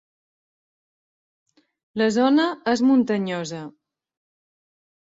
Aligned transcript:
La 2.03 2.09
zona 2.17 2.47
és 2.75 2.85
muntanyosa. 2.89 3.65